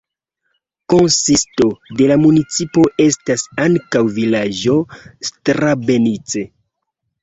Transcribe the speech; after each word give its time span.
Konsisto 0.93 1.67
de 1.99 2.09
la 2.13 2.17
municipo 2.23 2.87
estas 3.07 3.47
ankaŭ 3.69 4.05
vilaĝo 4.19 4.83
Strabenice. 5.33 6.49